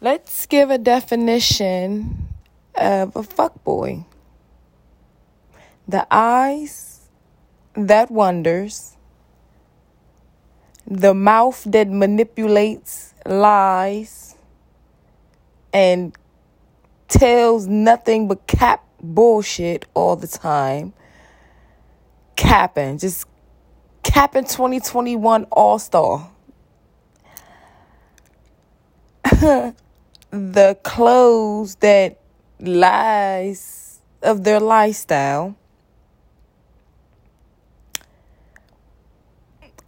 [0.00, 2.28] Let's give a definition
[2.74, 4.04] of a fuckboy.
[5.86, 7.08] The eyes
[7.74, 8.96] that wonders,
[10.84, 14.34] the mouth that manipulates, lies,
[15.72, 16.16] and
[17.06, 20.92] tells nothing but cap bullshit all the time.
[22.34, 23.28] Capping, just
[24.02, 26.30] capping 2021 All Star.
[30.34, 32.18] the clothes that
[32.58, 35.54] lies of their lifestyle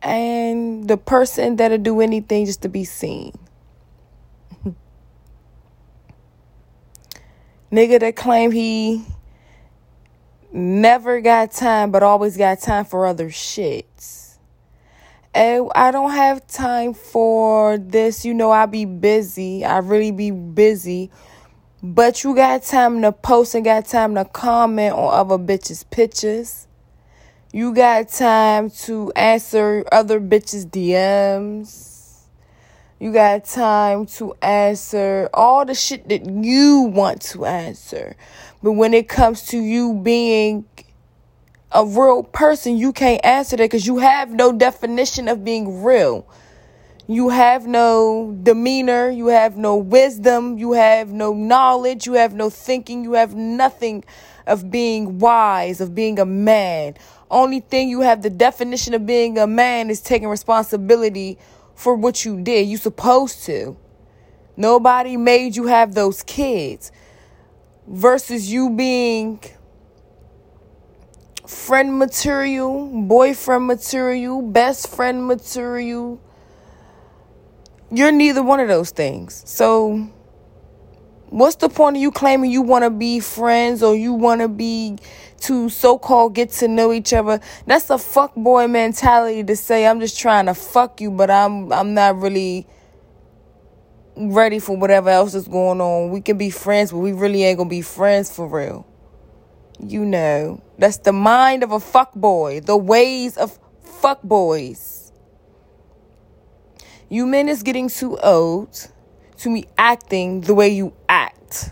[0.03, 3.33] and the person that'll do anything just to be seen.
[7.73, 9.05] Nigga that claim he
[10.53, 14.16] never got time but always got time for other shits.
[15.37, 18.25] I don't have time for this.
[18.25, 19.65] You know, I be busy.
[19.65, 21.11] I really be busy.
[21.83, 26.67] But you got time to post and got time to comment on other bitches' pictures.
[27.53, 32.23] You got time to answer other bitches' DMs.
[32.99, 38.17] You got time to answer all the shit that you want to answer.
[38.63, 40.65] But when it comes to you being
[41.73, 46.27] a real person, you can't answer that because you have no definition of being real.
[47.09, 52.51] You have no demeanor, you have no wisdom, you have no knowledge, you have no
[52.51, 54.05] thinking, you have nothing
[54.47, 56.95] of being wise, of being a man.
[57.31, 61.39] Only thing you have the definition of being a man is taking responsibility
[61.75, 62.69] for what you did.
[62.69, 63.77] You supposed to.
[64.57, 66.91] Nobody made you have those kids.
[67.87, 69.41] Versus you being
[71.47, 76.21] friend material, boyfriend material, best friend material.
[77.91, 79.43] You're neither one of those things.
[79.47, 80.11] So,
[81.29, 84.49] what's the point of you claiming you want to be friends or you want to
[84.49, 84.99] be
[85.43, 87.41] to so called get to know each other?
[87.67, 91.73] That's a fuck boy mentality to say I'm just trying to fuck you, but I'm
[91.73, 92.67] I'm not really
[94.17, 96.11] ready for whatever else is going on.
[96.11, 98.87] We can be friends, but we really ain't gonna be friends for real.
[99.79, 100.63] You know.
[100.79, 105.13] That's the mind of a fuck boy, the ways of fuck boys.
[107.09, 108.91] You men is getting too old
[109.39, 111.71] to be acting the way you act.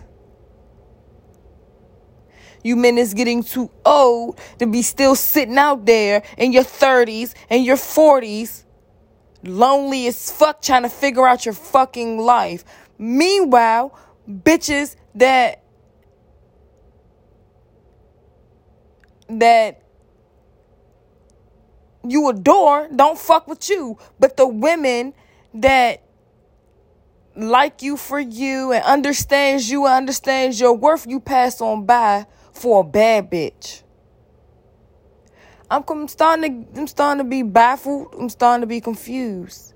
[2.63, 7.35] You men is getting too old to be still sitting out there in your 30s
[7.49, 8.63] and your 40s,
[9.43, 12.63] lonely as fuck, trying to figure out your fucking life.
[12.97, 13.95] Meanwhile,
[14.27, 15.64] bitches that
[19.27, 19.81] that
[22.07, 25.13] you adore don't fuck with you, but the women
[25.53, 26.03] that
[27.35, 32.25] like you for you and understands you and understands your worth, you pass on by
[32.53, 33.81] for a bad bitch.
[35.69, 38.13] I'm starting to I'm starting to be baffled.
[38.17, 39.73] I'm starting to be confused.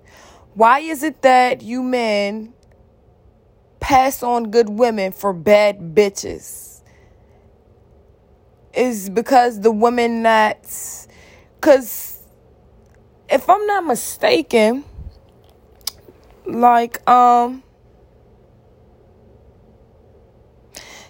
[0.54, 2.54] Why is it that you men
[3.80, 6.79] pass on good women for bad bitches?
[8.74, 11.08] Is because the woman that's
[11.56, 12.22] because
[13.30, 14.84] if I'm not mistaken,
[16.46, 17.64] like um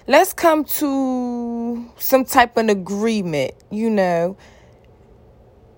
[0.07, 4.37] let's come to some type of agreement, you know.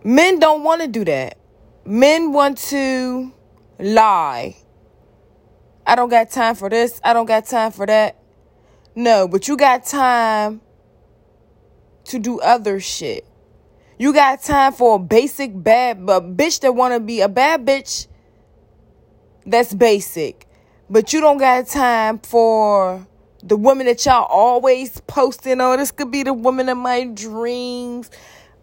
[0.03, 1.37] Men don't want to do that.
[1.85, 3.31] Men want to
[3.79, 4.55] lie.
[5.85, 6.99] I don't got time for this.
[7.03, 8.17] I don't got time for that.
[8.95, 10.61] No, but you got time
[12.05, 13.25] to do other shit.
[13.97, 18.07] You got time for a basic bad a bitch that wanna be a bad bitch
[19.45, 20.47] that's basic.
[20.89, 23.05] But you don't got time for
[23.43, 25.61] the woman that y'all always posting.
[25.61, 28.11] Oh, this could be the woman of my dreams,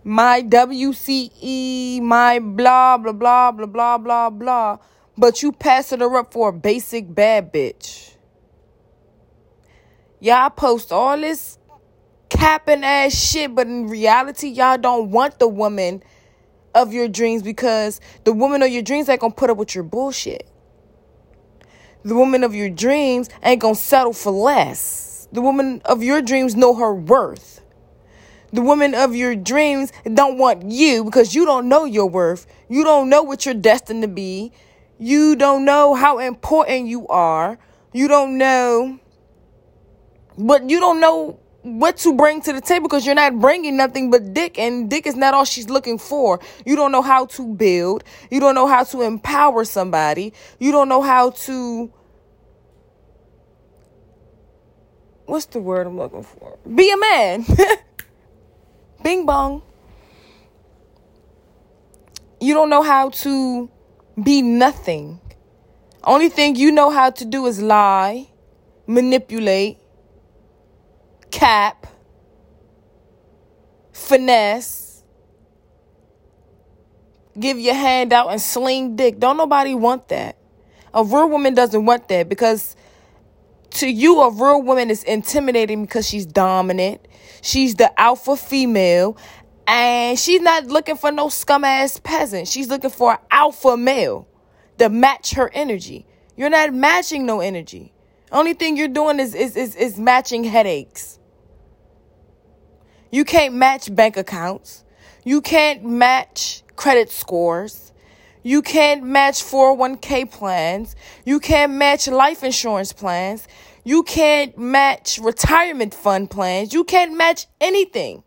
[0.05, 4.79] my WCE, my blah, blah, blah, blah, blah, blah, blah.
[5.17, 8.15] But you passing her up for a basic bad bitch.
[10.21, 11.58] Y'all post all this
[12.29, 16.03] capping ass shit, but in reality, y'all don't want the woman
[16.75, 19.85] of your dreams because the woman of your dreams ain't gonna put up with your
[19.85, 20.49] bullshit.
[22.05, 25.29] The woman of your dreams ain't gonna settle for less.
[25.33, 27.61] The woman of your dreams know her worth.
[28.53, 32.47] The woman of your dreams don't want you because you don't know your worth.
[32.69, 34.53] You don't know what you're destined to be.
[34.99, 37.59] You don't know how important you are.
[37.93, 38.99] You don't know,
[40.39, 41.41] but you don't know
[41.77, 45.07] what to bring to the table because you're not bringing nothing but dick and dick
[45.07, 46.41] is not all she's looking for.
[46.65, 48.05] You don't know how to build.
[48.31, 50.33] You don't know how to empower somebody.
[50.59, 51.93] You don't know how to
[55.27, 56.59] what's the word I'm looking for?
[56.75, 57.45] Be a man.
[59.03, 59.63] Bing bong.
[62.41, 63.71] You don't know how to
[64.23, 65.21] be nothing.
[66.05, 68.29] Only thing you know how to do is lie,
[68.87, 69.79] manipulate,
[71.31, 71.87] cap,
[73.93, 75.03] finesse,
[77.39, 79.19] give your hand out and sling dick.
[79.19, 80.37] Don't nobody want that.
[80.95, 82.75] A real woman doesn't want that because
[83.71, 87.07] to you, a real woman is intimidating because she's dominant.
[87.43, 89.17] She's the alpha female.
[89.67, 92.49] And she's not looking for no scum ass peasant.
[92.49, 94.27] She's looking for an alpha male
[94.79, 96.07] to match her energy.
[96.37, 97.93] You're not matching no energy.
[98.33, 101.18] Only thing you're doing is, is, is, is matching headaches.
[103.11, 104.85] You can't match bank accounts.
[105.25, 107.93] You can't match credit scores.
[108.43, 110.97] You can't match 401k plans.
[111.25, 113.49] You can't match life insurance plans.
[113.85, 116.73] You can't match retirement fund plans.
[116.73, 118.23] You can't match anything.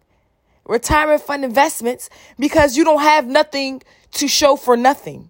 [0.66, 3.82] Retirement fund investments because you don't have nothing
[4.14, 5.30] to show for nothing.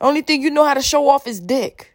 [0.00, 1.94] Only thing you know how to show off is dick.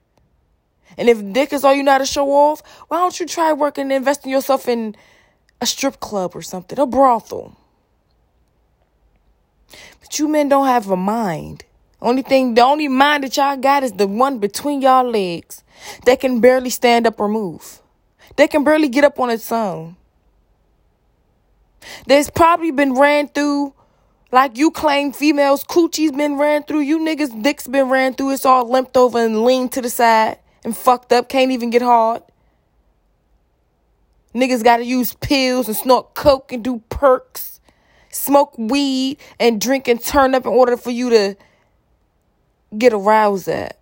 [0.98, 3.52] And if dick is all you know how to show off, why don't you try
[3.54, 4.96] working and investing yourself in
[5.62, 7.58] a strip club or something, a brothel?
[10.02, 11.66] But you men don't have a mind.
[12.02, 15.64] Only thing, the only mind that y'all got is the one between y'all legs
[16.06, 17.82] that can barely stand up or move.
[18.36, 19.96] That can barely get up on its own.
[22.08, 23.74] That's probably been ran through
[24.32, 26.82] like you claim females coochie's been ran through.
[26.82, 28.32] You niggas dicks been ran through.
[28.32, 31.30] It's all limped over and leaned to the side and fucked up.
[31.30, 32.24] Can't even get hard.
[34.36, 37.62] Niggas gotta use pills and snort coke and do perks.
[38.10, 41.38] Smoke weed and drink and turn up in order for you to
[42.78, 43.80] get aroused at.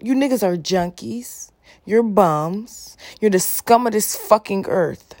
[0.00, 1.52] You niggas are junkies.
[1.84, 2.96] You're bums.
[3.20, 5.14] You're the scum of this fucking earth.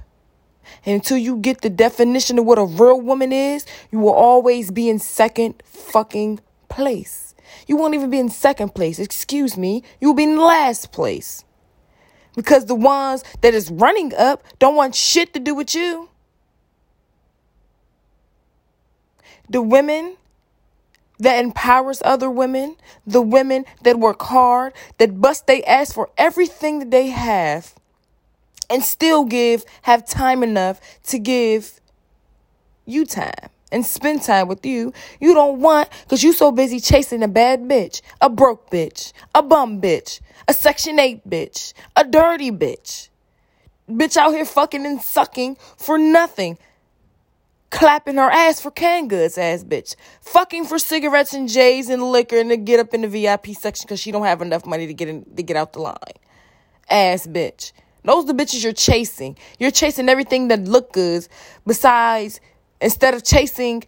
[0.84, 4.72] And until you get the definition of what a real woman is, you will always
[4.72, 7.34] be in second fucking place.
[7.68, 8.98] You won't even be in second place.
[8.98, 9.84] Excuse me.
[10.00, 11.44] You will be in last place.
[12.34, 16.08] Because the ones that is running up don't want shit to do with you.
[19.48, 20.16] The women
[21.18, 22.76] that empowers other women,
[23.06, 27.74] the women that work hard, that bust they ass for everything that they have,
[28.68, 31.80] and still give, have time enough to give
[32.86, 34.92] you time and spend time with you.
[35.20, 39.42] You don't want because you so busy chasing a bad bitch, a broke bitch, a
[39.42, 43.08] bum bitch, a section 8 bitch, a dirty bitch.
[43.90, 46.58] Bitch out here fucking and sucking for nothing
[47.72, 49.96] clapping her ass for canned goods ass bitch.
[50.20, 53.86] Fucking for cigarettes and J's and liquor and to get up in the VIP section
[53.86, 55.96] because she don't have enough money to get in to get out the line.
[56.88, 57.72] Ass bitch.
[58.04, 59.38] Those the bitches you're chasing.
[59.58, 61.26] You're chasing everything that look good
[61.66, 62.40] besides
[62.82, 63.84] instead of chasing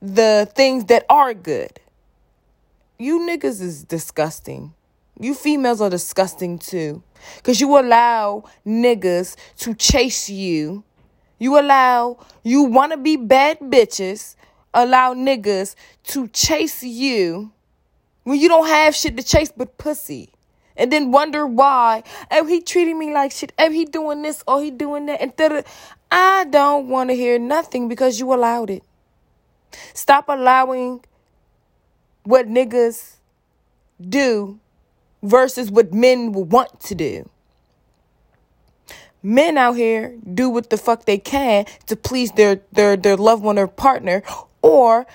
[0.00, 1.80] the things that are good.
[2.98, 4.74] You niggas is disgusting.
[5.18, 7.02] You females are disgusting too.
[7.42, 10.84] Cause you allow niggas to chase you
[11.40, 14.36] you allow, you want to be bad bitches,
[14.74, 15.74] allow niggas
[16.08, 17.50] to chase you
[18.24, 20.30] when you don't have shit to chase but pussy.
[20.76, 22.04] And then wonder why.
[22.30, 23.52] Oh, he treating me like shit.
[23.58, 25.20] Oh, he doing this or he doing that.
[25.20, 25.64] And th-
[26.10, 28.82] I don't want to hear nothing because you allowed it.
[29.94, 31.04] Stop allowing
[32.24, 33.16] what niggas
[34.00, 34.58] do
[35.22, 37.28] versus what men want to do.
[39.22, 43.42] Men out here do what the fuck they can to please their their their loved
[43.42, 44.22] one or partner
[44.62, 45.06] or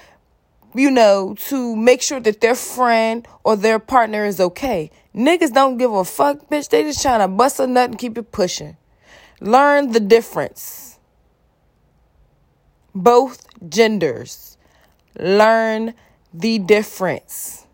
[0.76, 4.92] you know to make sure that their friend or their partner is okay.
[5.16, 6.70] Niggas don't give a fuck bitch.
[6.70, 8.78] They just trying to bust a nut and keep it pushing
[9.40, 11.00] learn the difference.
[12.94, 14.58] Both genders.
[15.18, 15.94] Learn
[16.34, 17.66] the difference.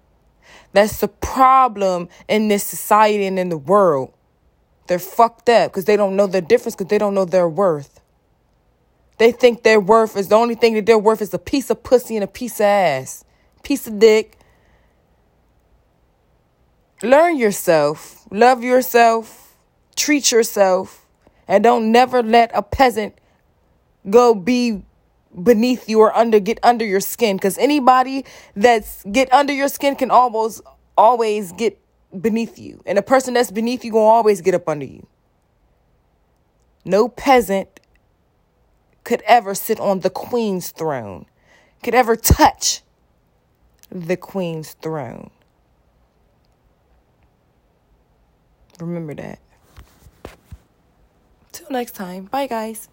[0.74, 4.14] That's the problem in this society and in the world.
[4.88, 8.02] They're fucked up because they don't know the difference because they don't know their worth.
[9.18, 11.84] They think their worth is the only thing that they're worth is a piece of
[11.84, 13.24] pussy and a piece of ass,
[13.64, 14.38] piece of dick.
[17.04, 19.56] Learn yourself, love yourself,
[19.96, 21.01] treat yourself,
[21.48, 23.16] and don't never let a peasant
[24.10, 24.84] go be
[25.44, 29.96] beneath you or under get under your skin because anybody that's get under your skin
[29.96, 30.62] can almost
[30.98, 31.80] always get
[32.20, 32.82] beneath you.
[32.86, 35.08] And a person that's beneath you gonna always get up under you.
[36.84, 37.80] No peasant
[39.04, 41.26] could ever sit on the queen's throne,
[41.84, 42.82] could ever touch
[43.90, 45.30] the queen's throne.
[48.80, 49.40] Remember that.
[51.62, 52.90] Until next time, bye guys.